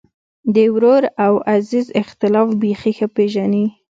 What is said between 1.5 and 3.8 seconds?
عزیز اختلاف بېخي ښه پېژني.